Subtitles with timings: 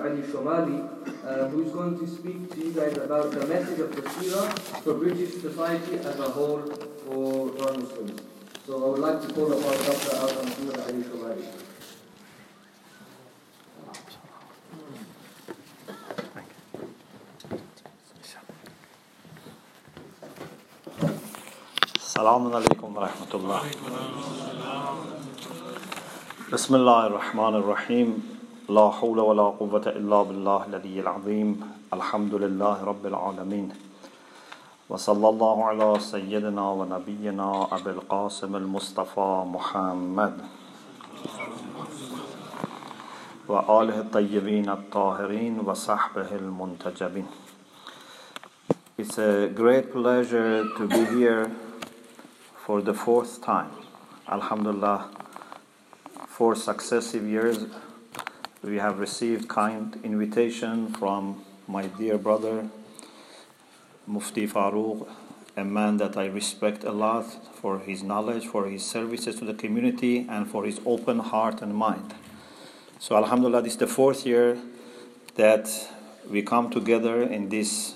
[0.00, 0.88] Ali Shomali,
[1.26, 4.48] uh, who is going to speak to you guys about the message of the Seerah
[4.82, 6.62] for British society as a whole
[7.04, 8.20] for non-Muslims.
[8.66, 10.16] So I would like to call upon Dr.
[10.16, 11.46] Al Muhammad Ali Shomali.
[22.16, 23.60] السلام عليكم ورحمة الله
[26.52, 28.29] بسم الله الرحمن الرحيم
[28.71, 31.49] لا حول ولا قوة إلا بالله الذي العظيم
[31.93, 33.69] الحمد لله رب العالمين
[34.89, 40.33] وصلى الله على سيدنا ونبينا أبي القاسم المصطفى محمد
[43.47, 47.27] وآله الطيبين الطاهرين وصحبه المنتجبين
[48.97, 51.51] It's a great pleasure to be here
[52.65, 53.71] for the fourth time.
[54.29, 55.09] Alhamdulillah,
[56.27, 57.65] four successive years
[58.63, 62.69] we have received kind invitation from my dear brother
[64.05, 65.07] Mufti Farooq,
[65.57, 69.55] a man that I respect a lot for his knowledge, for his services to the
[69.55, 72.13] community, and for his open heart and mind.
[72.99, 74.57] So, Alhamdulillah, this is the fourth year
[75.35, 75.67] that
[76.29, 77.95] we come together in this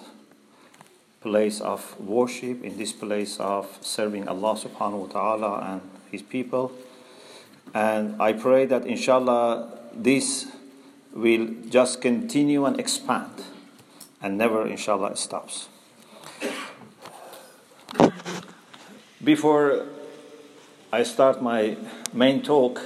[1.22, 6.72] place of worship, in this place of serving Allah subhanahu wa ta'ala and His people.
[7.74, 10.48] And I pray that inshallah this
[11.14, 13.44] will just continue and expand
[14.22, 15.70] and never inshallah stops.
[19.24, 19.88] Before
[20.92, 21.78] I start my
[22.14, 22.82] main talk,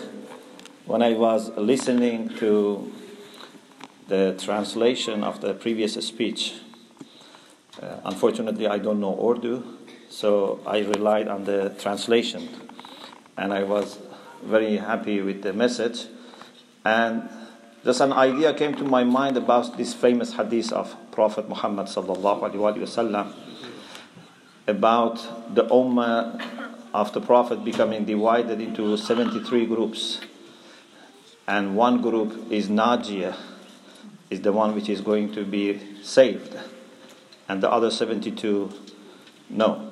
[0.86, 2.92] when I was listening to
[4.08, 6.56] the translation of the previous speech,
[7.82, 9.64] uh, unfortunately, I don't know Urdu,
[10.10, 12.50] so I relied on the translation.
[13.38, 14.00] And I was
[14.44, 16.08] very happy with the message.
[16.86, 17.30] And
[17.84, 23.34] just an idea came to my mind about this famous hadith of Prophet Muhammad sallallahu
[24.68, 26.42] about the ummah
[26.94, 30.20] of the Prophet becoming divided into 73 groups.
[31.48, 33.36] And one group is Najiyah,
[34.30, 36.56] is the one which is going to be saved
[37.50, 38.72] and the other 72
[39.50, 39.92] no.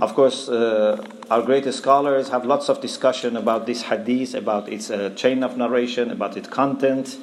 [0.00, 4.90] Of course, uh, our greatest scholars have lots of discussion about this hadith, about its
[4.90, 7.18] uh, chain of narration, about its content.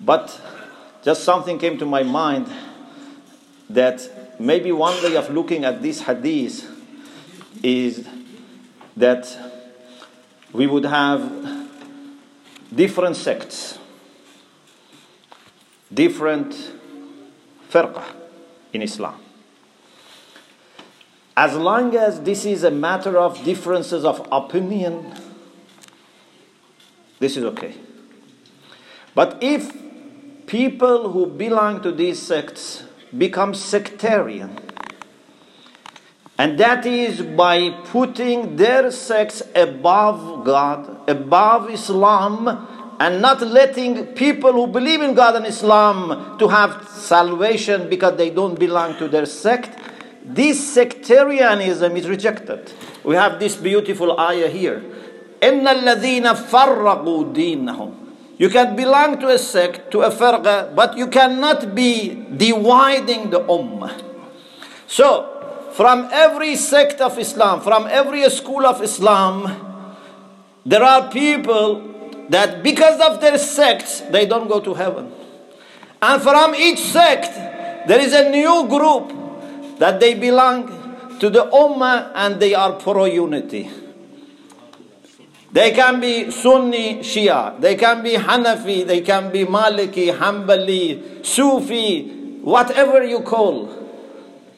[0.00, 0.40] But
[1.04, 2.48] just something came to my mind
[3.70, 6.68] that maybe one way of looking at this hadith
[7.62, 8.06] is
[8.96, 9.36] that
[10.52, 11.68] we would have
[12.74, 13.78] different sects,
[15.92, 16.54] different
[17.70, 18.04] firqah
[18.72, 19.20] in Islam.
[21.36, 25.12] As long as this is a matter of differences of opinion,
[27.18, 27.74] this is okay.
[29.14, 29.70] But if
[30.46, 32.84] people who belong to these sects
[33.16, 34.58] become sectarian,
[36.38, 44.52] and that is by putting their sects above God, above Islam, and not letting people
[44.52, 49.26] who believe in God and Islam to have salvation because they don't belong to their
[49.26, 49.78] sect,
[50.25, 52.71] this sectarianism is rejected.
[53.03, 54.83] We have this beautiful ayah here.
[55.41, 57.95] إِنَّ الَّذِينَ فَرَّقُوا دِينَهُمْ
[58.37, 63.39] You can belong to a sect, to a farqa, but you cannot be dividing the
[63.41, 64.01] ummah.
[64.87, 69.49] So, from every sect of Islam, from every school of Islam,
[70.65, 71.81] there are people
[72.29, 75.11] that because of their sects, they don't go to heaven.
[76.01, 77.33] And from each sect,
[77.87, 79.11] there is a new group
[79.78, 83.70] that they belong to the Ummah and they are pro unity.
[85.52, 92.38] They can be Sunni Shia, they can be Hanafi, they can be Maliki, Hanbali, Sufi,
[92.42, 93.72] whatever you call.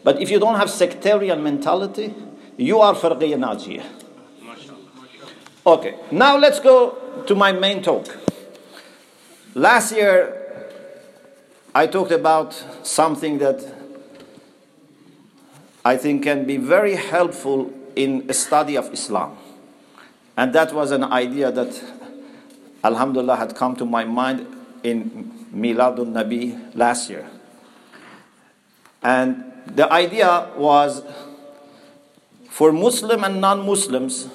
[0.02, 2.14] But if you don't have sectarian mentality,
[2.56, 3.84] you are Farqiyya Najiyah.
[5.66, 8.06] Okay, now let's go to my main talk.
[9.54, 10.34] Last year,
[11.74, 13.77] I talked about something that
[15.88, 19.38] I think can be very helpful in a study of Islam.
[20.36, 21.82] And that was an idea that,
[22.84, 24.46] Alhamdulillah, had come to my mind
[24.82, 27.26] in Miladun Nabi last year.
[29.02, 31.02] And the idea was
[32.50, 34.28] for Muslim and non Muslims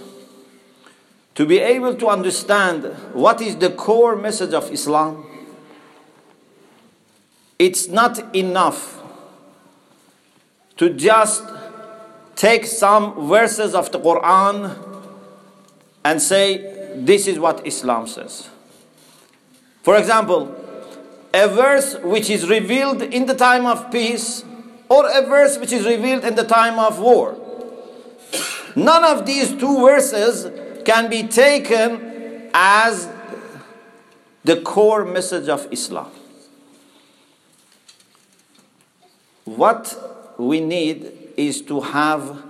[1.36, 5.24] to be able to understand what is the core message of Islam,
[7.60, 9.03] it's not enough
[10.78, 11.44] to just
[12.36, 14.76] take some verses of the Quran
[16.04, 18.50] and say, this is what Islam says.
[19.84, 20.56] For example,
[21.34, 24.44] a verse which is revealed in the time of peace
[24.90, 27.38] or a verse which is revealed in the time of war.
[28.76, 30.48] None of these two verses
[30.86, 33.10] can be taken as
[34.44, 36.12] the core message of Islam.
[39.46, 42.44] What we need is to have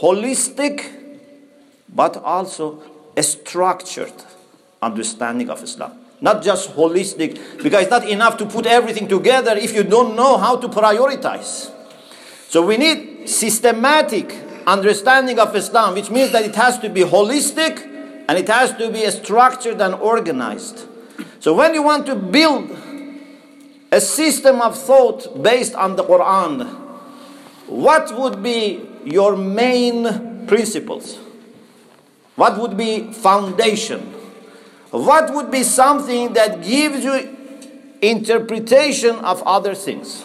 [0.00, 0.90] holistic
[1.94, 2.82] but also
[3.16, 4.12] a structured
[4.82, 5.92] understanding of Islam.
[6.20, 10.36] Not just holistic, because it's not enough to put everything together if you don't know
[10.36, 11.70] how to prioritize.
[12.48, 14.34] So we need systematic
[14.66, 17.82] understanding of Islam, which means that it has to be holistic
[18.28, 20.86] and it has to be structured and organized.
[21.40, 22.70] So when you want to build
[23.92, 26.83] a system of thought based on the Quran,
[27.66, 31.18] what would be your main principles?
[32.36, 34.00] What would be foundation?
[34.90, 37.36] What would be something that gives you
[38.02, 40.24] interpretation of other things?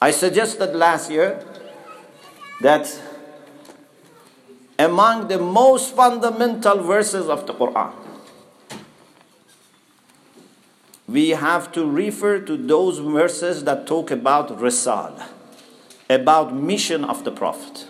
[0.00, 1.44] I suggested last year
[2.60, 3.00] that
[4.78, 7.92] among the most fundamental verses of the Quran,
[11.06, 15.22] we have to refer to those verses that talk about Risal,
[16.08, 17.88] about mission of the Prophet.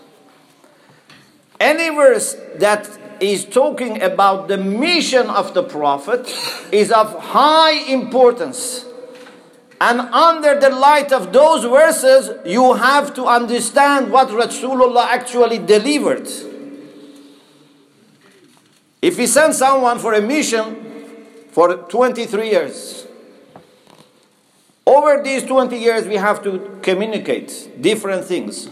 [1.61, 2.91] Any verse that
[3.21, 6.29] is talking about the mission of the Prophet
[6.73, 8.85] is of high importance.
[9.81, 16.29] And under the light of those verses, you have to understand what Rasulullah actually delivered.
[19.01, 20.94] If we send someone for a mission
[21.55, 23.07] for 23 years,
[24.85, 28.69] over these 20 years, we have to communicate different things.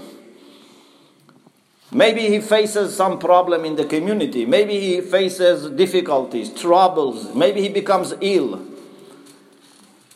[1.93, 4.45] Maybe he faces some problem in the community.
[4.47, 7.33] Maybe he faces difficulties, troubles.
[7.37, 8.61] Maybe he becomes ill.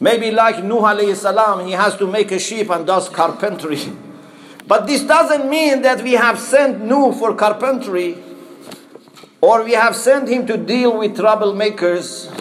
[0.00, 3.78] Maybe like Nuh alayhi salam, he has to make a ship and does carpentry.
[4.66, 8.18] But this doesn't mean that we have sent Nuh for carpentry
[9.40, 12.35] or we have sent him to deal with troublemakers.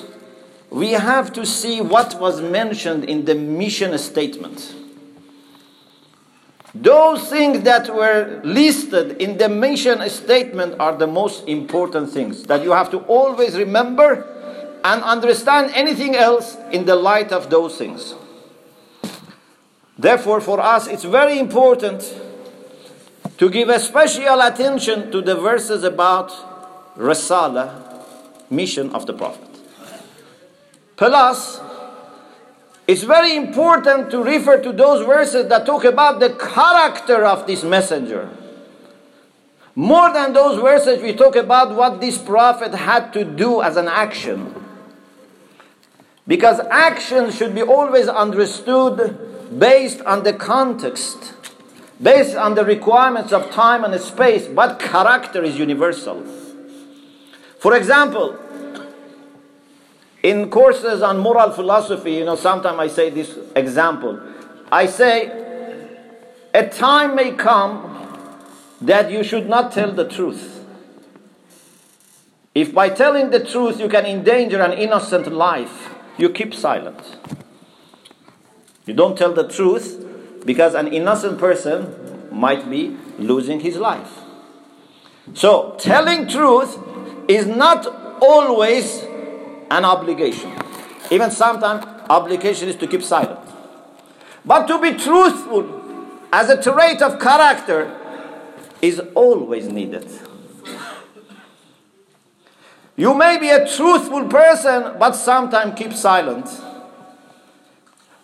[0.75, 4.75] We have to see what was mentioned in the mission statement.
[6.73, 12.61] Those things that were listed in the mission statement are the most important things that
[12.61, 14.27] you have to always remember
[14.83, 18.13] and understand anything else in the light of those things.
[19.97, 22.03] Therefore, for us, it's very important
[23.37, 26.31] to give a special attention to the verses about
[26.97, 28.03] Rasala,
[28.49, 29.54] mission of the Prophet.
[30.97, 31.59] Plus,
[32.87, 37.63] it's very important to refer to those verses that talk about the character of this
[37.63, 38.29] messenger.
[39.75, 43.87] More than those verses, we talk about what this prophet had to do as an
[43.87, 44.53] action.
[46.27, 51.33] Because action should be always understood based on the context,
[52.01, 56.23] based on the requirements of time and space, but character is universal.
[57.59, 58.37] For example,
[60.25, 64.19] in courses on moral philosophy, you know, sometimes I say this example.
[64.71, 65.29] I say,
[66.51, 67.91] a time may come
[68.81, 70.65] that you should not tell the truth.
[72.55, 77.17] If by telling the truth you can endanger an innocent life, you keep silent.
[78.87, 84.21] You don't tell the truth because an innocent person might be losing his life.
[85.35, 86.79] So, telling truth
[87.27, 87.85] is not
[88.21, 89.05] always
[89.70, 90.52] an obligation.
[91.10, 93.40] Even sometimes, obligation is to keep silent.
[94.44, 95.80] But to be truthful
[96.32, 97.96] as a trait of character
[98.80, 100.08] is always needed.
[102.96, 106.48] You may be a truthful person, but sometimes keep silent.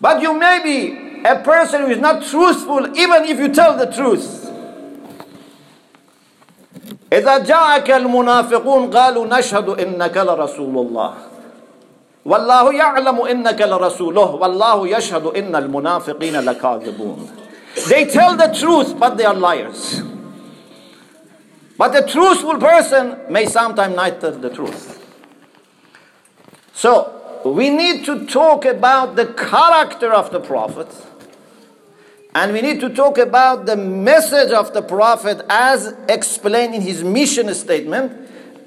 [0.01, 3.87] But you may be a person who is not truthful, even if you tell the
[3.87, 4.43] truth.
[7.13, 11.15] إذا جاءك المنافقون قالوا نشهد إنك لرسول الله
[12.26, 14.40] Wallahu ya'lamu innaka rasuluh.
[14.40, 17.30] Wallahu yashhadu innal munafiqina lakazibun.
[17.90, 20.02] They tell the truth, but they are liars.
[21.78, 25.00] But a truthful person may sometimes not tell the truth.
[26.74, 30.88] So, we need to talk about the character of the Prophet.
[32.36, 37.04] And we need to talk about the message of the Prophet as explained in his
[37.04, 38.21] mission statement.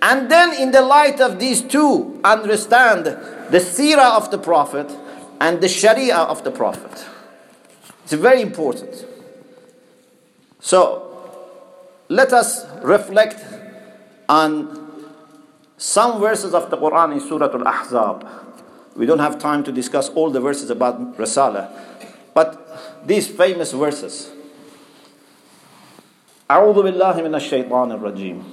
[0.03, 4.89] And then, in the light of these two, understand the seerah of the Prophet
[5.41, 7.05] and the sharia of the Prophet.
[8.03, 9.05] It's very important.
[10.59, 11.05] So,
[12.07, 13.43] let us reflect
[14.27, 15.03] on
[15.77, 18.27] some verses of the Quran in Surah Al Ahzab.
[18.95, 21.71] We don't have time to discuss all the verses about Risala.
[22.33, 24.31] But these famous verses.
[26.49, 28.43] أعوذ بالله من الشيطان الرجيم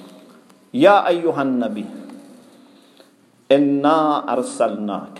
[0.75, 1.87] يا أيها النبي
[3.53, 5.19] إنا أرسلناك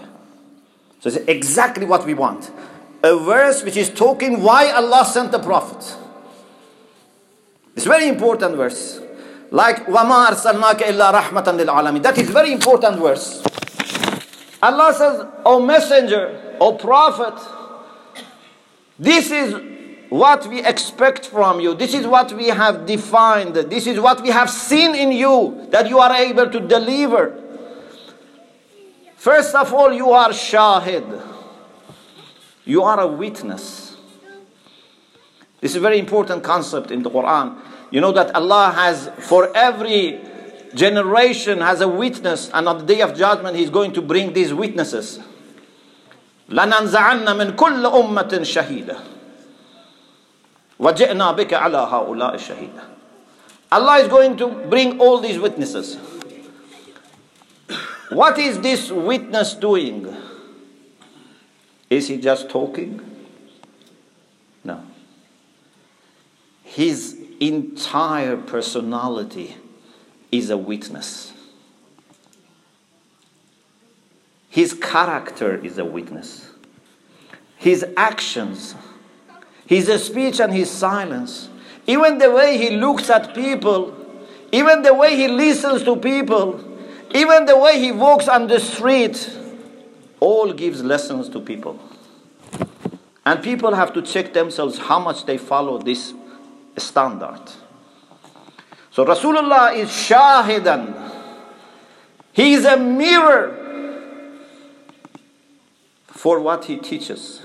[1.01, 2.51] So it's exactly what we want.
[3.05, 5.97] A verse which is talking why Allah sent the Prophet.
[7.77, 9.01] It's a very important verse.
[9.51, 13.45] Like وَمَا أَرْسَلْنَاكَ إِلَّا رَحْمَةً لِلْعَالَمِينَ That is very important verse.
[14.63, 17.35] Allah says, O messenger, O prophet,
[18.99, 19.70] this is
[20.11, 21.75] what we expect from you.
[21.75, 23.55] This is what we have defined.
[23.55, 27.43] This is what we have seen in you that you are able to deliver.
[29.17, 31.23] First of all, you are shahid.
[32.65, 33.97] You are a witness.
[35.61, 37.59] This is a very important concept in the Quran.
[37.91, 40.21] You know that Allah has, for every
[40.75, 44.53] generation, has a witness, and on the day of judgment, He's going to bring these
[44.53, 45.19] witnesses.
[46.49, 49.10] لننزعن من كل أمة شهيدة
[50.81, 52.83] وجئنا بك على هؤلاء الشهيدة
[53.73, 55.97] Allah is going to bring all these witnesses.
[58.11, 60.07] What is this witness doing?
[61.91, 63.01] Is he just talking?
[64.63, 64.83] No.
[66.63, 69.57] His entire personality
[70.31, 71.33] is a witness.
[74.49, 76.51] His character is a witness.
[77.57, 78.75] His actions,
[79.72, 81.48] his speech and his silence,
[81.88, 83.96] even the way he looks at people,
[84.52, 86.60] even the way he listens to people,
[87.16, 89.38] even the way he walks on the street,
[90.20, 91.80] all gives lessons to people.
[93.26, 96.14] And people have to check themselves how much they follow this
[96.76, 97.42] standard.
[98.92, 101.14] So Rasulullah is shahidan.
[102.34, 103.58] He is a mirror
[106.08, 107.42] for what he teaches.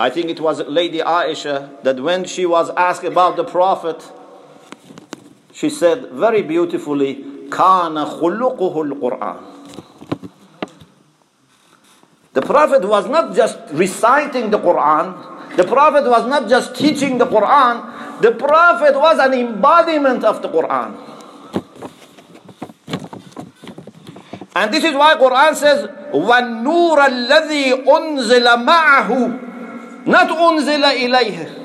[0.00, 4.00] I think it was Lady Aisha that when she was asked about the Prophet,
[5.52, 7.16] she said very beautifully,
[7.50, 9.44] Kana khuluquhu al-Quran.
[12.32, 17.26] The Prophet was not just reciting the Quran, the Prophet was not just teaching the
[17.26, 20.96] Quran, the Prophet was an embodiment of the Quran.
[24.54, 29.50] And this is why Quran says, وَالنُّورَ الَّذِي أُنزِلَ مَعَهُ
[30.05, 31.63] not unzila ilayhi.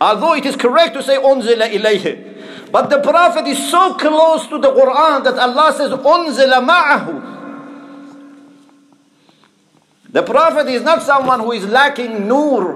[0.00, 2.70] Although it is correct to say unzila ilayhi.
[2.72, 7.32] But the Prophet is so close to the Quran that Allah says unzila ma'ahu.
[10.10, 12.74] The Prophet is not someone who is lacking nur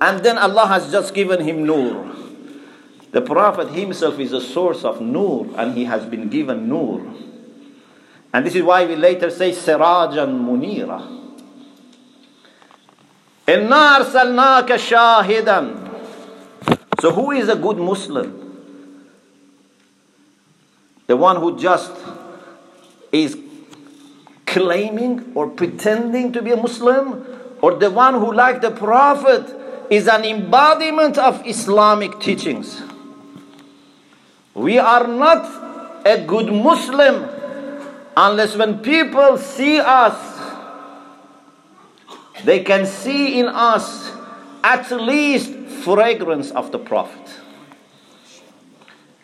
[0.00, 2.10] and then Allah has just given him nur.
[3.12, 7.00] The Prophet himself is a source of nur and he has been given nur.
[8.34, 11.21] And this is why we later say Sirajan Munira.
[13.51, 15.89] إِنَّا أَرْسَلْنَاكَ شَاهِدًا
[17.01, 18.33] So who is a good Muslim?
[21.07, 21.91] The one who just
[23.11, 23.37] is
[24.45, 27.25] claiming or pretending to be a Muslim?
[27.61, 29.55] Or the one who, like the Prophet,
[29.89, 32.81] is an embodiment of Islamic teachings?
[34.53, 37.37] We are not a good Muslim
[38.19, 40.30] Unless when people see us,
[42.44, 44.12] they can see in us
[44.64, 45.52] at least
[45.84, 47.40] fragrance of the prophet.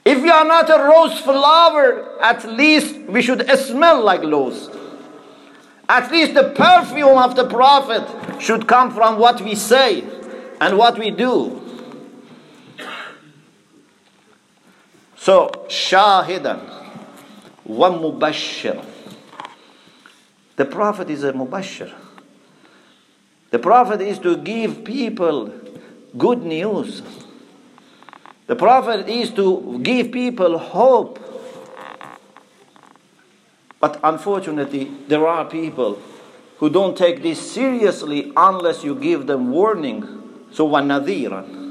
[0.05, 4.71] If you are not a rose flower, at least we should smell like rose.
[5.89, 8.07] At least the perfume of the prophet
[8.41, 10.05] should come from what we say
[10.61, 11.61] and what we do.
[15.17, 16.61] So, shahidan
[17.65, 18.85] wa mubashir.
[20.57, 21.93] The prophet is a mubashir.
[23.52, 25.54] The Prophet is to give people
[26.18, 27.02] good news.
[28.48, 31.20] The Prophet is to give people hope.
[33.80, 36.00] But unfortunately, there are people
[36.58, 40.08] who don't take this seriously unless you give them warning.
[40.52, 41.62] So, وَنَذِيرًا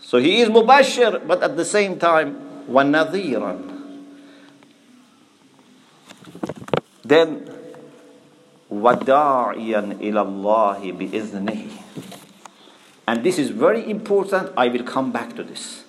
[0.00, 3.74] So he is mubashir, but at the same time, وَنَذِيرًا
[7.04, 7.48] Then,
[8.70, 11.70] وَدَاعِيًا إِلَى اللَّهِ بِإِذْنِهِ
[13.06, 14.52] And this is very important.
[14.56, 15.84] I will come back to this.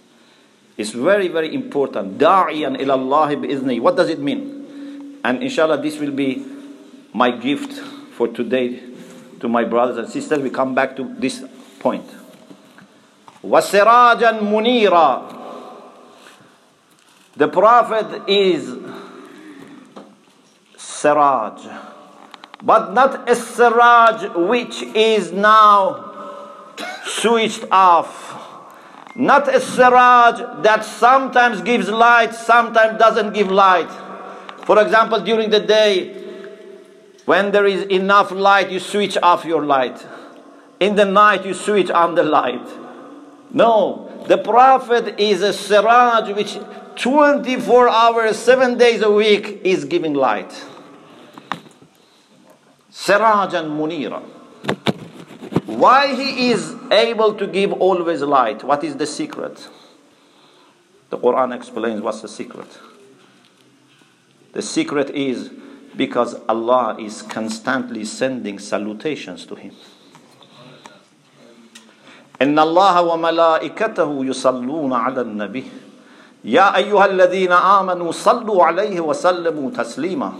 [0.77, 2.19] It's very, very important.
[2.19, 5.19] دَاعِيًا إِلَى اللَّهِ بِإِذْنِهِ What does it mean?
[5.24, 6.46] And inshallah, this will be
[7.13, 7.74] my gift
[8.15, 8.84] for today
[9.39, 10.39] to my brothers and sisters.
[10.39, 11.43] We come back to this
[11.79, 12.05] point.
[13.43, 15.34] وَسِرَاجًا مُنِيرًا
[17.36, 18.77] The Prophet is
[20.77, 21.65] siraj.
[22.62, 26.12] But not a siraj which is now
[27.04, 28.31] switched off.
[29.16, 33.90] Not a siraj that sometimes gives light, sometimes doesn't give light.
[34.64, 36.14] For example, during the day,
[37.25, 40.07] when there is enough light, you switch off your light.
[40.81, 42.66] In the night, you switch on the light.
[43.50, 46.59] No, the Prophet is a siraj which
[46.97, 50.52] 24 hours, 7 days a week is giving light.
[52.91, 54.22] Sirajan Munira.
[55.65, 58.63] Why he is able to give always light?
[58.63, 59.67] What is the secret?
[61.10, 62.67] The Quran explains what's the secret.
[64.53, 65.50] The secret is
[65.96, 69.74] because Allah is constantly sending salutations to him.
[72.41, 75.65] إن الله وملائكته يصلون على النبي
[76.46, 80.34] يا أيها الذين آمنوا صلوا عليه وسلموا تسليما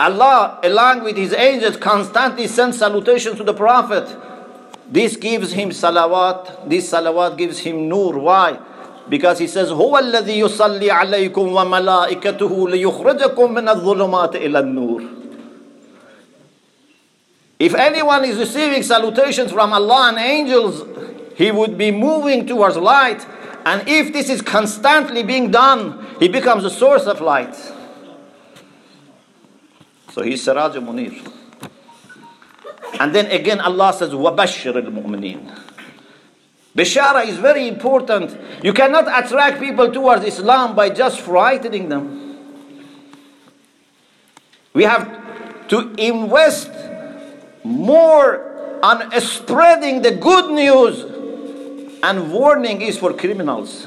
[0.00, 4.06] Allah, along with His angels, constantly sends salutations to the Prophet.
[4.88, 6.68] This gives him salawat.
[6.68, 8.18] This salawat gives him nur.
[8.18, 8.58] Why?
[9.08, 15.02] Because he says, هو الذي يصلي عليكم وملائكته ليخرجكم من الظلمات إلى النور.
[17.58, 20.84] If anyone is receiving salutations from Allah and angels,
[21.36, 23.26] he would be moving towards light.
[23.64, 27.56] And if this is constantly being done, he becomes a source of light.
[30.12, 31.32] So he's Siraj Munir.
[32.98, 35.60] And then again Allah says, وَبَشِّرِ الْمُؤْمِنِينَ
[36.76, 38.36] Bishara is very important.
[38.62, 42.36] You cannot attract people towards Islam by just frightening them.
[44.74, 46.70] We have to invest
[47.64, 51.02] more on spreading the good news,
[52.02, 53.86] and warning is for criminals.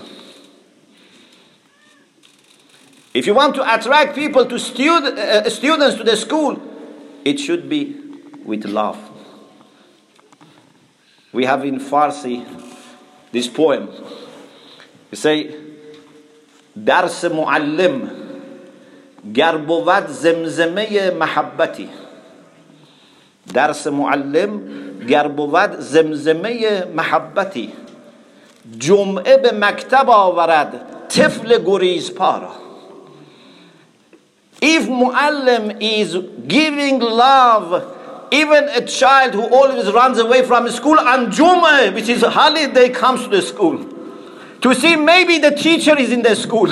[3.14, 6.62] If you want to attract people to stud- uh, students to the school,
[7.26, 7.98] it should be
[8.46, 8.98] with love.
[11.34, 12.46] We have in Farsi
[13.32, 13.90] this poem.
[15.12, 15.56] You say,
[16.86, 18.12] درس معلم
[19.34, 21.90] گر بود زمزمه محبتی
[23.54, 24.62] درس معلم
[25.08, 27.72] گر بود زمزمه محبتی
[28.78, 32.63] جمعه به مکتب آورد طفل گریز پارا
[34.64, 37.96] if muallim is giving love
[38.32, 42.90] even a child who always runs away from school on Jummah, which is a holiday,
[42.90, 43.86] comes to the school
[44.62, 46.68] to see maybe the teacher is in the school.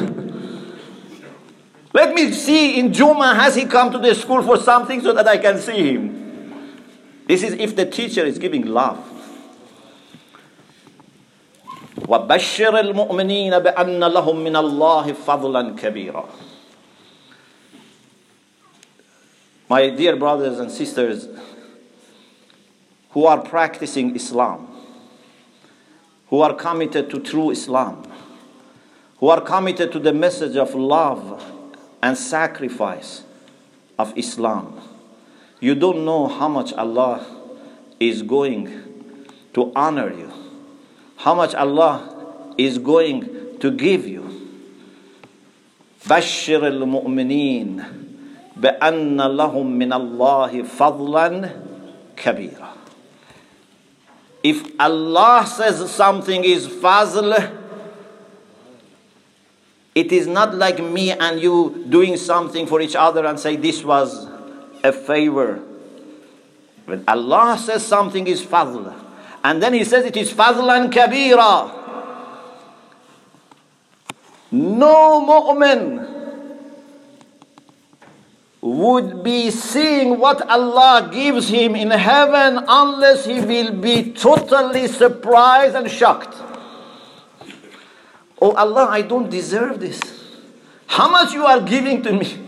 [1.93, 5.27] Let me see in Jummah, has he come to the school for something so that
[5.27, 6.83] I can see him?
[7.27, 9.13] This is if the teacher is giving love.
[12.07, 16.25] وبشر المؤمنين بأن لهم من الله فضلا كبيرا
[19.71, 21.27] My dear brothers and sisters
[23.11, 24.67] who are practicing Islam,
[26.29, 28.03] who are committed to true Islam,
[29.17, 31.43] who are committed to the message of love
[32.01, 33.23] and sacrifice
[33.97, 34.79] of Islam,
[35.59, 37.25] you don't know how much Allah
[37.99, 38.69] is going
[39.53, 40.31] to honor you,
[41.17, 44.23] how much Allah is going to give you.
[46.07, 47.83] بشر المؤمنين
[48.61, 51.49] بأن لهم من الله فضلا
[52.17, 52.67] كبيرا
[54.43, 57.33] If Allah says something is fazl,
[59.95, 63.83] it is not like me and you doing something for each other and say this
[63.83, 64.27] was
[64.83, 65.59] a favor.
[66.85, 68.93] When Allah says something is fazl,
[69.43, 71.73] and then He says it is fazlan kabira.
[74.51, 76.10] No mu'min
[78.62, 85.74] would be seeing what Allah gives him in heaven unless he will be totally surprised
[85.74, 86.36] and shocked.
[88.40, 90.00] Oh Allah, I don't deserve this.
[90.86, 92.38] How much you are giving to me?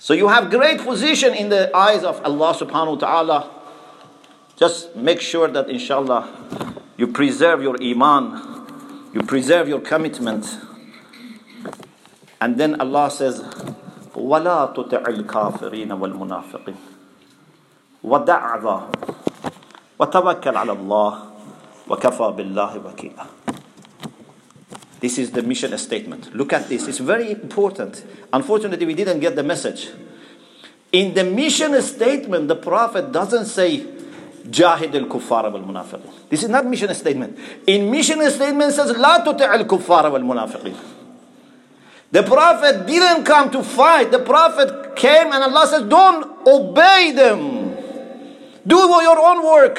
[0.00, 3.50] So you have great position in the eyes of Allah subhanahu wa ta'ala.
[4.56, 6.28] Just make sure that inshallah
[6.96, 8.66] you preserve your iman,
[9.12, 10.46] you preserve your commitment.
[12.41, 13.43] And then Allah says,
[14.15, 16.75] ولا تطع الكافرين والمنافقين
[18.03, 18.89] ودع ذا
[19.99, 21.23] وتوكل على الله
[21.87, 23.25] وكفى بالله وكيلا
[25.01, 26.35] This is the mission statement.
[26.35, 26.87] Look at this.
[26.87, 28.05] It's very important.
[28.31, 29.89] Unfortunately, we didn't get the message.
[30.91, 33.83] In the mission statement, the Prophet doesn't say,
[34.45, 36.29] جاهد الكفار والمنافقين.
[36.29, 37.35] This is not mission statement.
[37.65, 40.75] In mission statement says, لا تطع الكفار والمنافقين.
[42.12, 44.10] The Prophet didn't come to fight.
[44.10, 47.76] The Prophet came and Allah says, Don't obey them.
[48.66, 49.78] Do your own work.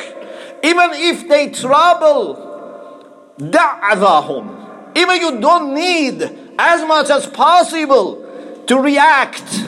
[0.63, 4.97] Even if they trouble, da'adahum.
[4.97, 6.21] Even you don't need
[6.57, 8.23] as much as possible
[8.65, 9.65] to react.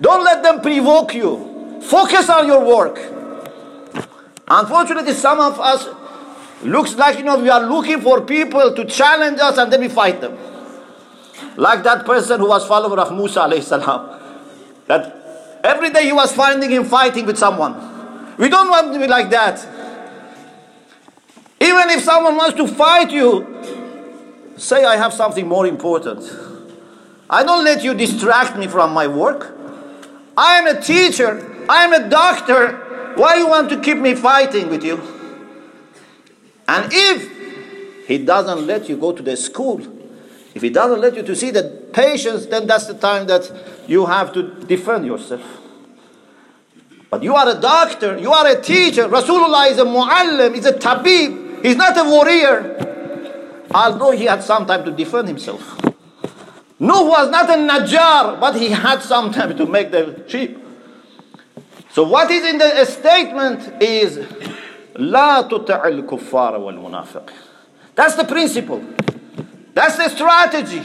[0.00, 1.80] Don't let them provoke you.
[1.82, 2.98] Focus on your work.
[4.46, 5.88] Unfortunately, some of us
[6.62, 9.88] looks like you know we are looking for people to challenge us and then we
[9.88, 10.36] fight them.
[11.56, 14.20] Like that person who was follower of Musa alayhi salam.
[14.86, 17.74] That every day he was finding him fighting with someone.
[18.36, 19.58] We don't want to be like that.
[21.60, 26.22] Even if someone wants to fight you, say I have something more important.
[27.30, 29.56] I don't let you distract me from my work.
[30.36, 31.64] I am a teacher.
[31.68, 33.14] I am a doctor.
[33.16, 35.00] Why you want to keep me fighting with you?
[36.68, 39.80] And if he doesn't let you go to the school,
[40.54, 43.50] if he doesn't let you to see that patients, then that's the time that
[43.86, 45.42] you have to defend yourself.
[47.10, 49.08] But you are a doctor, you are a teacher.
[49.08, 53.66] Rasulullah is a mu'allim, he's a tabib, he's not a warrior.
[53.72, 55.80] Although he had some time to defend himself.
[56.78, 60.58] Nuh was not a najjar, but he had some time to make the sheep.
[61.90, 64.18] So what is in the statement is
[64.96, 67.30] لا تطع الكفار والمنافق.
[67.94, 68.82] That's the principle.
[69.73, 70.81] That's the strategy.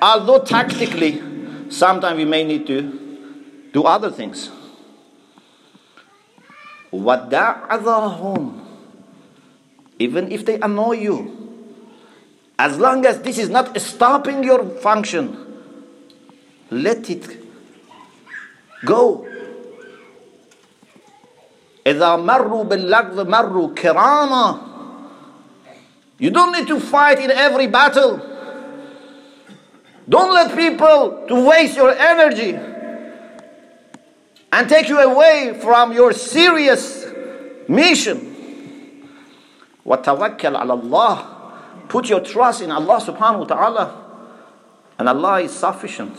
[0.00, 1.22] Although tactically,
[1.70, 4.50] sometimes we may need to do other things.
[6.92, 8.60] وَدَعَذَهُمْ
[9.98, 11.42] Even if they annoy you.
[12.58, 15.36] As long as this is not stopping your function,
[16.70, 17.24] let it
[18.84, 19.26] go.
[21.86, 24.69] إذا مروا باللغو مروا كراما
[26.20, 28.20] You don't need to fight in every battle.
[30.08, 32.54] Don't let people to waste your energy
[34.52, 37.06] and take you away from your serious
[37.68, 38.32] mission.
[39.84, 44.02] وَتَوَكَّلْ عَلَى اللَّهِ Put your trust in Allah subhanahu wa ta'ala.
[44.98, 46.16] And Allah is sufficient.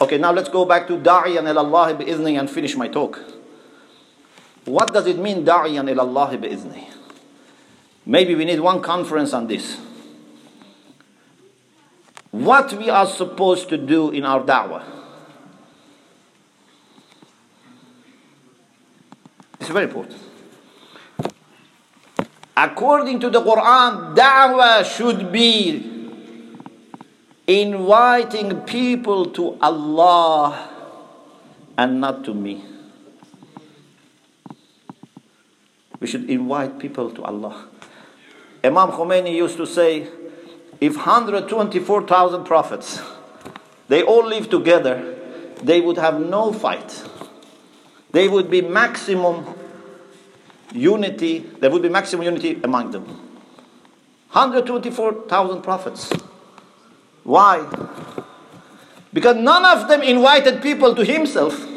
[0.00, 3.18] Okay, now let's go back to da'iyan Allah bi'izni and finish my talk.
[4.64, 6.88] What does it mean da'iyan Allah bi'izni?
[8.05, 9.79] Maybe we need one conference on this.
[12.31, 14.83] What we are supposed to do in our da'wah.
[19.59, 20.19] It's very important.
[22.55, 25.87] According to the Quran, da'wah should be
[27.47, 30.69] inviting people to Allah
[31.77, 32.63] and not to me.
[35.99, 37.70] We should invite people to Allah.
[38.63, 40.07] Imam Khomeini used to say,
[40.79, 43.01] if 124,000 prophets,
[43.87, 45.15] they all live together,
[45.63, 47.03] they would have no fight
[48.11, 49.55] they would be maximum
[50.73, 53.05] unity, there would be maximum unity among them.
[54.31, 56.11] 124,000 prophets.
[57.23, 57.65] Why?
[59.13, 61.67] Because none of them invited people to himself.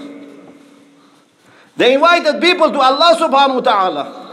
[1.77, 4.24] They invited people to Allah subhanahu wa ta'ala.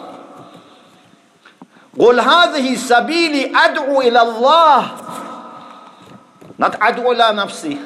[1.98, 4.80] قل هذه سبيلي أدعو إلى الله
[6.58, 7.78] not أدعو إلى نفسي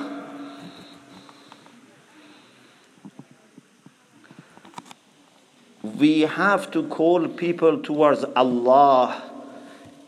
[6.01, 9.23] we have to call people towards Allah.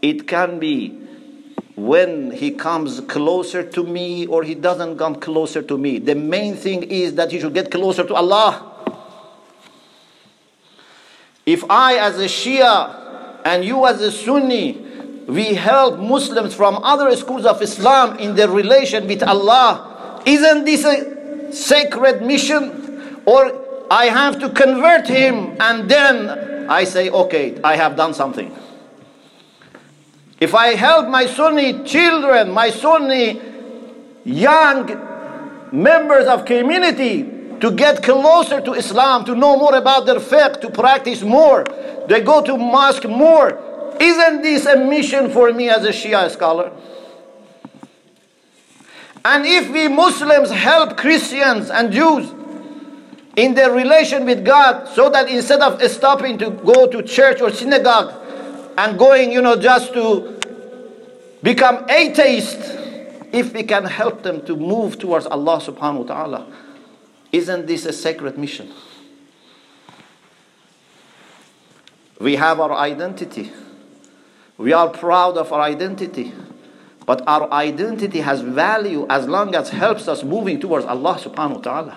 [0.01, 0.99] It can be
[1.77, 5.99] when he comes closer to me or he doesn't come closer to me.
[5.99, 8.69] The main thing is that he should get closer to Allah.
[11.45, 13.06] If I, as a Shia,
[13.48, 14.74] and you, as a Sunni,
[15.26, 20.84] we help Muslims from other schools of Islam in their relation with Allah, isn't this
[20.84, 23.22] a sacred mission?
[23.26, 28.54] Or I have to convert him, and then I say, okay, I have done something.
[30.42, 33.40] If I help my Sunni children, my Sunni
[34.26, 34.92] young
[35.72, 40.70] members of community to get closer to Islam, to know more about their fiqh, to
[40.70, 41.66] practice more,
[42.08, 43.60] they go to mosque more.
[44.00, 46.72] Isn't this a mission for me as a Shia scholar?
[49.26, 52.32] And if we Muslims help Christians and Jews
[53.36, 57.52] in their relation with God so that instead of stopping to go to church or
[57.52, 58.14] synagogue
[58.78, 60.40] and going, you know, just to
[61.44, 62.58] become atheist,
[63.34, 66.48] if we can help them to move towards Allah subhanahu wa ta'ala,
[67.33, 68.73] isn't this a sacred mission?
[72.21, 73.51] We have our identity.
[74.59, 76.33] We are proud of our identity.
[77.05, 81.61] But our identity has value as long as helps us moving towards Allah subhanahu wa
[81.61, 81.97] ta'ala.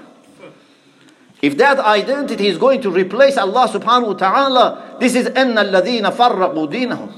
[1.41, 6.11] If that identity is going to replace Allah subhanahu wa ta'ala, this is أَنَّ الَّذِينَ
[6.11, 7.13] فَرَّقُوا دِينَهُم.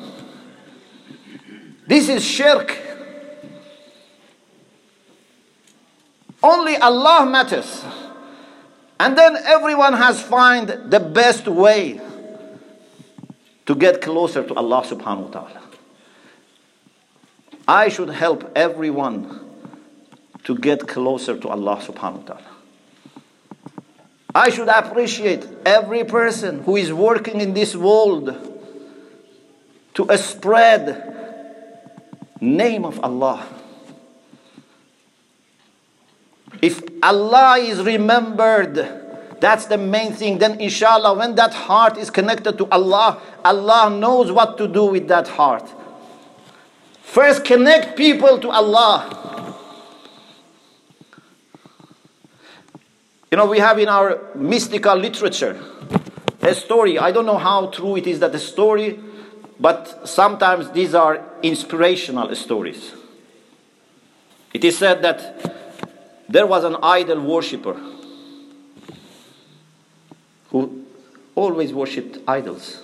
[1.88, 2.78] This is shirk.
[6.44, 7.86] Only Allah matters.
[9.03, 12.01] And then everyone has find the best way
[13.67, 15.63] to get closer to Allah subhanahu wa ta'ala.
[17.67, 19.41] I should help everyone
[20.45, 22.51] to get closer to Allah subhanahu wa ta'ala.
[24.37, 28.31] I should appreciate every person who is working in this world
[29.95, 30.87] to spread
[32.41, 33.49] name of Allah.
[36.63, 39.01] If Allah is remembered,
[39.41, 40.39] that's the main thing.
[40.39, 45.09] Then, inshallah, when that heart is connected to Allah, Allah knows what to do with
[45.09, 45.69] that heart.
[47.03, 49.57] First, connect people to Allah.
[53.33, 55.61] You know, we have in our mystical literature
[56.41, 56.99] a story.
[56.99, 59.01] I don't know how true it is that the story,
[59.59, 62.93] but sometimes these are inspirational stories.
[64.53, 65.62] It is said that
[66.29, 67.77] there was an idol worshipper
[70.51, 70.85] who
[71.35, 72.83] always worshipped idols.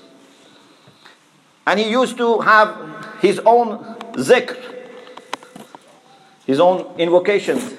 [1.66, 3.78] And he used to have his own
[4.14, 4.56] zikr,
[6.46, 7.74] his own invocations.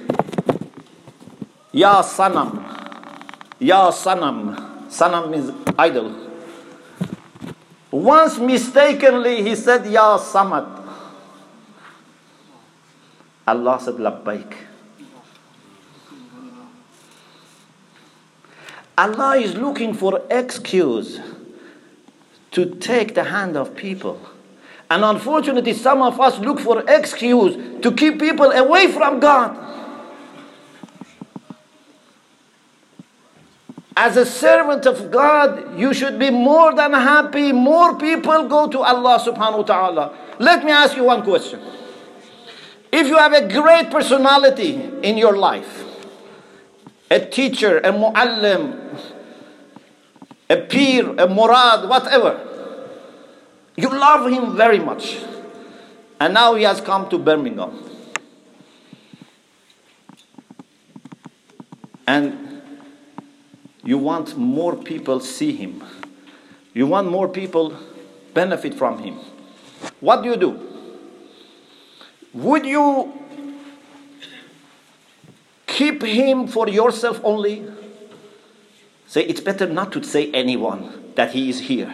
[1.71, 2.63] Ya Sanam,
[3.59, 4.87] Ya Sanam.
[4.89, 6.13] Sanam means idol.
[7.91, 10.67] Once mistakenly he said Ya Samad.
[13.47, 14.68] Allah said Labbaik.
[18.99, 21.21] Allah is looking for excuse
[22.51, 24.19] to take the hand of people.
[24.91, 29.55] And unfortunately, some of us look for excuse to keep people away from God.
[33.95, 37.53] As a servant of God, you should be more than happy.
[37.53, 40.17] More people go to Allah subhanahu wa ta'ala.
[40.39, 41.61] Let me ask you one question.
[42.91, 45.88] If you have a great personality in your life,
[47.09, 48.99] a teacher, a muallim,
[50.49, 52.39] a peer, a murad, whatever,
[53.75, 55.19] you love him very much.
[56.19, 57.85] And now he has come to Birmingham.
[62.05, 62.61] And
[63.83, 65.83] you want more people see him.
[66.73, 67.73] You want more people
[68.33, 69.17] benefit from him.
[69.99, 70.59] What do you do?
[72.33, 73.13] Would you
[75.69, 77.65] keep him for yourself only?
[79.07, 81.93] Say it's better not to say anyone that he is here.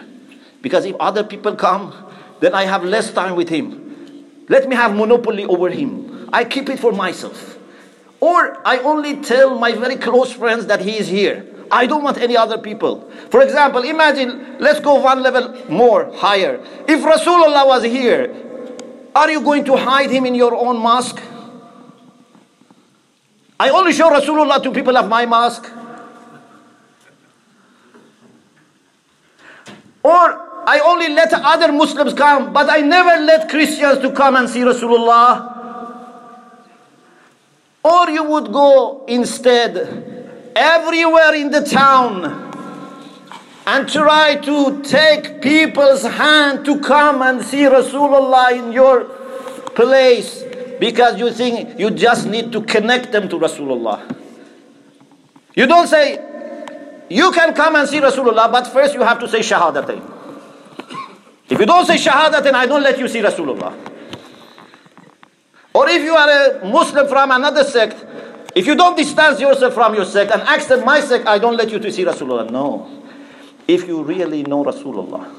[0.62, 1.94] Because if other people come,
[2.40, 3.68] then I have less time with him.
[4.48, 6.28] Let me have monopoly over him.
[6.32, 7.58] I keep it for myself.
[8.20, 11.46] Or I only tell my very close friends that he is here.
[11.70, 13.10] I don't want any other people.
[13.30, 16.60] For example, imagine, let's go one level more higher.
[16.88, 18.34] If Rasulullah was here,
[19.14, 21.20] are you going to hide him in your own mosque?
[23.58, 25.66] I only show Rasulullah to people of my mosque.
[30.02, 34.48] Or I only let other Muslims come, but I never let Christians to come and
[34.48, 35.52] see Rasulullah.
[37.82, 42.46] Or you would go instead everywhere in the town
[43.66, 49.04] and try to take people's hand to come and see Rasulullah in your
[49.74, 50.45] place
[50.78, 54.00] because you think you just need to connect them to Rasulullah.
[55.54, 56.20] You don't say,
[57.08, 60.02] you can come and see Rasulullah, but first you have to say Shahadatain.
[61.48, 63.74] If you don't say Shahadatain, I don't let you see Rasulullah.
[65.72, 68.04] Or if you are a Muslim from another sect,
[68.54, 71.70] if you don't distance yourself from your sect and accept my sect, I don't let
[71.70, 72.50] you to see Rasulullah.
[72.50, 72.88] No.
[73.68, 75.30] If you really know Rasulullah,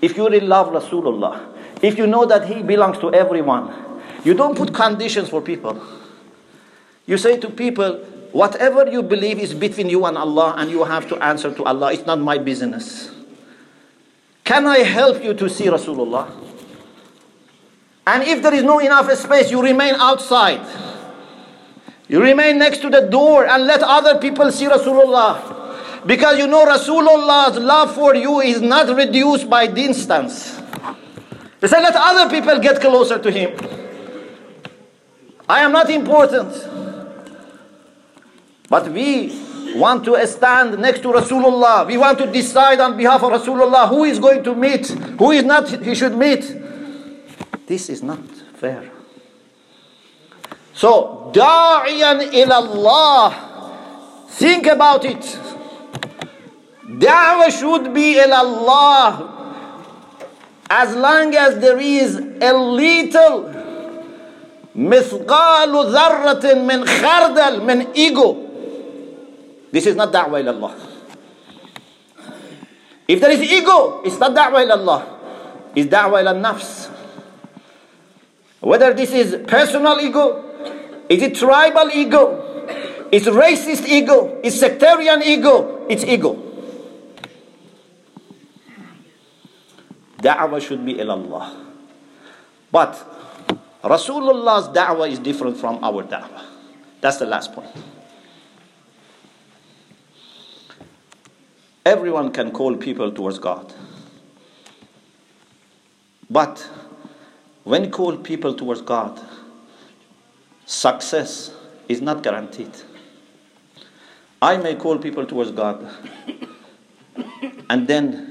[0.00, 1.40] if you really love Rasulullah,
[1.82, 3.72] if you know that he belongs to everyone,
[4.24, 5.80] you don't put conditions for people.
[7.06, 7.96] You say to people,
[8.32, 11.92] whatever you believe is between you and Allah, and you have to answer to Allah.
[11.92, 13.10] It's not my business.
[14.44, 16.30] Can I help you to see Rasulullah?
[18.06, 20.64] And if there is no enough space, you remain outside.
[22.08, 26.06] You remain next to the door and let other people see Rasulullah.
[26.06, 30.58] Because you know Rasulullah's love for you is not reduced by distance.
[31.60, 33.87] They say, let other people get closer to him.
[35.48, 36.52] I am not important.
[38.68, 39.32] But we
[39.74, 41.86] want to stand next to Rasulullah.
[41.86, 45.44] We want to decide on behalf of Rasulullah who is going to meet, who is
[45.44, 46.54] not he should meet.
[47.66, 48.20] This is not
[48.56, 48.90] fair.
[50.74, 54.28] So, da'iyan ilallah.
[54.30, 55.20] Think about it.
[56.86, 59.34] Da'wah should be ilallah.
[60.70, 63.57] As long as there is a little
[64.78, 68.46] مثقال ذرة من خردل من ego.
[69.72, 70.74] This is not da'wah ilallah.
[73.08, 75.02] If there is ego, it's not da'wah ilallah.
[75.74, 76.88] It's da'wah ilal nafs.
[78.60, 80.44] Whether this is personal ego,
[81.08, 82.38] is it tribal ego,
[83.10, 86.38] is racist ego, is sectarian ego, it's ego.
[90.22, 91.66] Da'wah should be ilallah.
[92.70, 93.17] But
[93.82, 96.44] Rasulullah's da'wah is different from our da'wah.
[97.00, 97.68] That's the last point.
[101.86, 103.72] Everyone can call people towards God.
[106.28, 106.58] But
[107.64, 109.18] when you call people towards God,
[110.66, 111.52] success
[111.88, 112.70] is not guaranteed.
[114.42, 115.90] I may call people towards God,
[117.70, 118.27] and then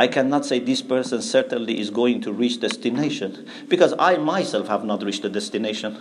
[0.00, 4.82] I cannot say this person certainly is going to reach destination because I myself have
[4.82, 5.98] not reached the destination.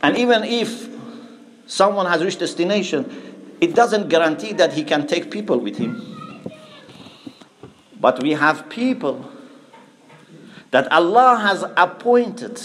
[0.00, 0.88] And even if
[1.66, 6.00] someone has reached destination, it doesn't guarantee that he can take people with him.
[7.98, 9.28] But we have people
[10.70, 12.60] that Allah has appointed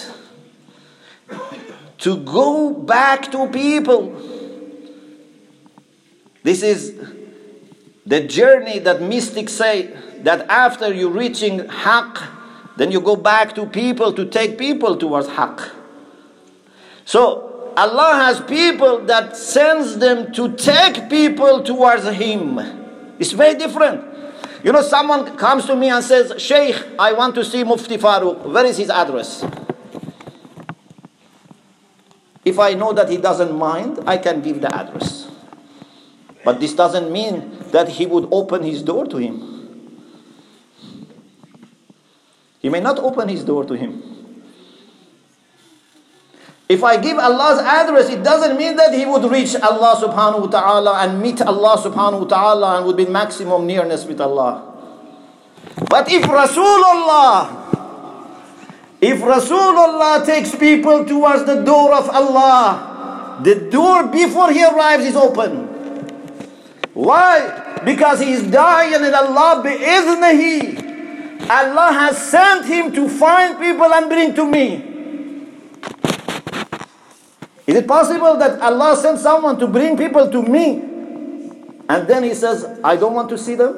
[1.98, 4.14] to go back to people.
[6.44, 7.16] This is
[8.06, 12.28] the journey that mystics say that after you reaching haqq,
[12.78, 15.72] then you go back to people to take people towards haqq.
[17.06, 22.60] So Allah has people that sends them to take people towards Him.
[23.20, 24.04] It's very different.
[24.64, 28.46] You know, someone comes to me and says, Sheikh, I want to see Mufti Farooq.
[28.52, 29.46] Where is his address?
[32.44, 35.30] If I know that he doesn't mind, I can give the address.
[36.46, 39.42] But this doesn't mean that he would open his door to him.
[42.62, 44.02] He may not open his door to him.
[46.70, 50.52] If I give Allah's address, it doesn't mean that he would reach Allah subhanahu wa
[50.54, 54.70] ta'ala and meet Allah subhanahu wa ta'ala and would be maximum nearness with Allah.
[55.90, 57.50] But if Rasulullah,
[59.02, 65.16] if Rasulullah takes people towards the door of Allah, the door before he arrives is
[65.16, 65.65] open.
[66.96, 67.84] Why?
[67.84, 70.80] Because he is da'iyan ila Allah bi'iznihi.
[71.52, 74.80] Allah has sent him to find people and bring to me.
[77.68, 80.80] Is it possible that Allah sent someone to bring people to me
[81.92, 83.76] and then he says, I don't want to see them?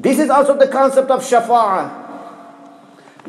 [0.00, 2.02] This is also the concept of shafa'ah.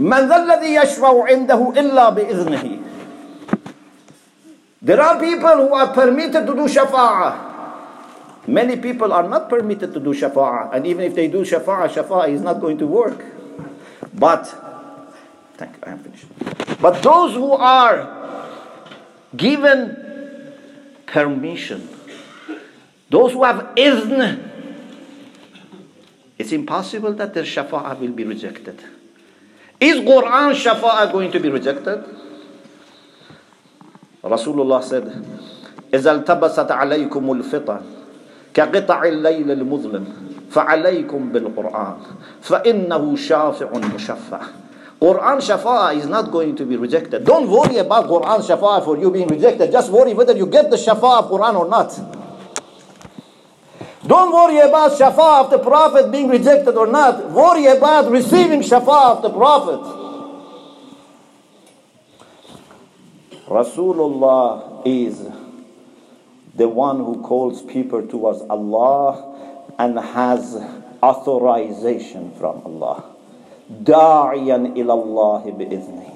[0.01, 2.86] Man الذي يشفع عنده إلا بإذنه
[4.87, 8.47] there are people who are permitted to do shafa'ah.
[8.47, 10.73] Many people are not permitted to do shafa'ah.
[10.73, 13.19] And even if they do shafa'ah, shafa'ah is not going to work.
[14.13, 14.47] But
[15.57, 15.83] Thank you.
[15.83, 16.25] I am finished.
[16.79, 18.47] But those who are
[19.35, 20.53] given
[21.05, 21.89] permission,
[23.09, 24.39] those who have izn,
[26.37, 28.79] it's impossible that their shafa'ah will be rejected.
[29.81, 32.05] Is Quran shafa'ah going to be rejected?
[34.27, 35.07] Rasulullah said,
[35.93, 37.79] إذا التبست عليكم الفتن
[38.53, 40.05] كقطع الليل المظلم
[40.51, 41.95] فعليكم بالقرآن
[42.41, 44.39] فإنه شافع مشفع
[44.99, 47.23] Quran Shafa'a is not going to be rejected.
[47.23, 49.71] Don't worry about Quran Shafa'a for you being rejected.
[49.71, 51.93] Just worry whether you get the Shafa'a of Quran or not.
[54.07, 57.29] Don't worry about Shafa'a of the Prophet being rejected or not.
[57.29, 60.06] Worry about receiving Shafa'a of the Prophet.
[63.47, 65.25] Rasulullah is
[66.55, 70.55] the one who calls people towards Allah and has
[71.01, 73.05] authorization from Allah.
[73.71, 76.11] Da'iyan ilallahi bi'idhni.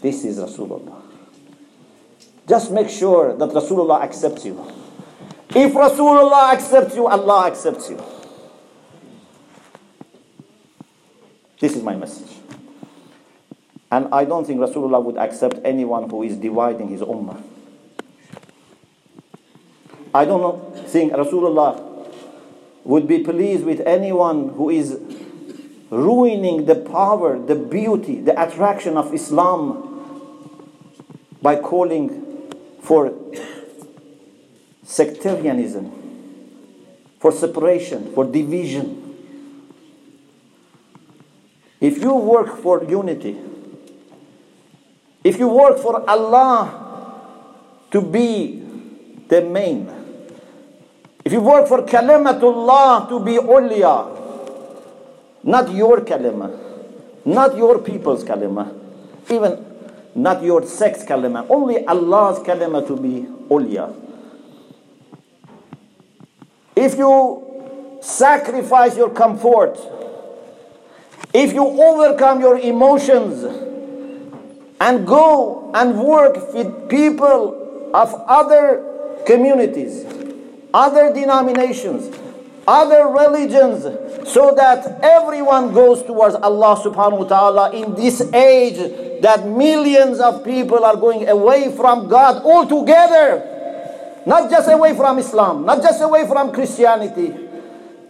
[0.00, 1.02] This is Rasulullah.
[2.48, 4.58] Just make sure that Rasulullah accepts you.
[5.50, 8.02] If Rasulullah accepts you, Allah accepts you.
[11.60, 12.39] This is my message.
[13.90, 17.42] And I don't think Rasulullah would accept anyone who is dividing his ummah.
[20.14, 22.08] I don't think Rasulullah
[22.84, 24.98] would be pleased with anyone who is
[25.90, 29.86] ruining the power, the beauty, the attraction of Islam
[31.42, 32.48] by calling
[32.80, 33.12] for
[34.84, 35.90] sectarianism,
[37.18, 38.96] for separation, for division.
[41.80, 43.38] If you work for unity,
[45.22, 47.22] if you work for Allah
[47.90, 48.62] to be
[49.28, 49.88] the main,
[51.24, 54.16] if you work for kalimatullah to be ulya,
[55.44, 56.58] not your kalima,
[57.24, 58.74] not your people's kalima,
[59.30, 59.64] even
[60.14, 63.94] not your sex kalima, only Allah's kalima to be ulya.
[66.74, 69.78] If you sacrifice your comfort,
[71.34, 73.69] if you overcome your emotions
[74.80, 80.04] and go and work with people of other communities,
[80.72, 82.16] other denominations,
[82.66, 83.84] other religions,
[84.28, 90.44] so that everyone goes towards Allah subhanahu wa ta'ala in this age that millions of
[90.44, 93.46] people are going away from God altogether.
[94.24, 97.34] Not just away from Islam, not just away from Christianity.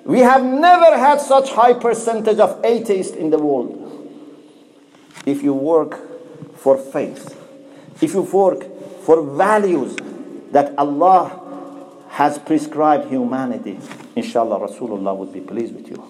[0.05, 3.77] We have never had such high percentage of atheists in the world.
[5.27, 6.10] If you work
[6.61, 7.37] for faith,
[8.03, 8.65] if you work
[9.01, 9.97] for values
[10.53, 11.41] that Allah
[12.11, 13.79] has prescribed humanity,
[14.15, 16.05] inshallah Rasulullah would be pleased with you.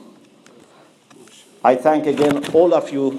[1.63, 3.13] I thank again all of you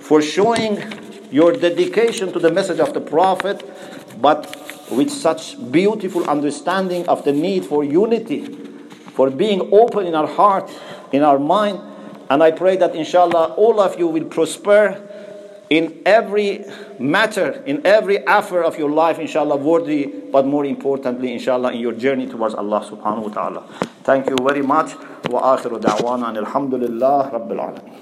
[0.00, 0.82] for showing
[1.30, 3.64] your dedication to the message of the Prophet,
[4.20, 4.44] but
[4.90, 8.44] with such beautiful understanding of the need for unity,
[9.16, 10.70] for being open in our heart,
[11.12, 11.80] in our mind.
[12.28, 15.00] And I pray that inshallah all of you will prosper
[15.70, 16.64] in every
[16.98, 21.92] matter, in every affair of your life, inshallah, worthy, but more importantly, inshallah, in your
[21.92, 23.62] journey towards Allah subhanahu wa ta'ala.
[24.02, 24.94] Thank you very much.
[25.30, 27.94] Wa akhiru da'wana and alhamdulillah rabbil alamin.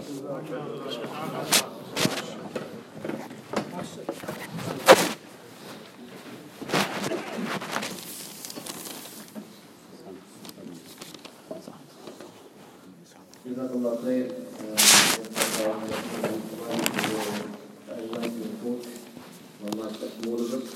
[18.02, 20.66] en laat het het mogelijk.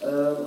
[0.00, 0.46] Ehm,